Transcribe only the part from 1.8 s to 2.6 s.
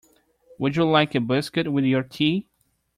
your tea?